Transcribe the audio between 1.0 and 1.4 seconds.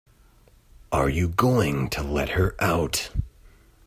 you